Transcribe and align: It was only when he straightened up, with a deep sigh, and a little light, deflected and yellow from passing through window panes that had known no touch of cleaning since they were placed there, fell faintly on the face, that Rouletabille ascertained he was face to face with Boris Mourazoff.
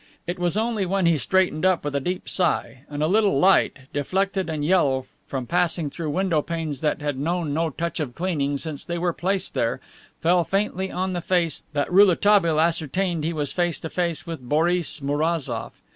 It 0.25 0.39
was 0.39 0.57
only 0.57 0.87
when 0.87 1.05
he 1.05 1.15
straightened 1.15 1.63
up, 1.63 1.85
with 1.85 1.95
a 1.95 1.99
deep 1.99 2.27
sigh, 2.27 2.85
and 2.89 3.03
a 3.03 3.07
little 3.07 3.37
light, 3.37 3.77
deflected 3.93 4.49
and 4.49 4.65
yellow 4.65 5.05
from 5.27 5.45
passing 5.45 5.91
through 5.91 6.09
window 6.09 6.41
panes 6.41 6.81
that 6.81 7.03
had 7.03 7.19
known 7.19 7.53
no 7.53 7.69
touch 7.69 7.99
of 7.99 8.15
cleaning 8.15 8.57
since 8.57 8.83
they 8.83 8.97
were 8.97 9.13
placed 9.13 9.53
there, 9.53 9.79
fell 10.19 10.43
faintly 10.43 10.89
on 10.91 11.13
the 11.13 11.21
face, 11.21 11.63
that 11.73 11.93
Rouletabille 11.93 12.59
ascertained 12.59 13.23
he 13.23 13.31
was 13.31 13.51
face 13.51 13.79
to 13.81 13.91
face 13.91 14.25
with 14.25 14.41
Boris 14.41 15.01
Mourazoff. 15.03 15.79